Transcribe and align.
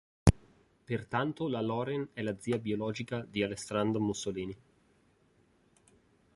Pertanto 0.83 1.47
la 1.47 1.61
Loren 1.61 2.09
è 2.13 2.23
la 2.23 2.35
zia 2.39 2.57
biologica 2.57 3.23
di 3.23 3.43
Alessandra 3.43 3.99
Mussolini. 4.01 4.57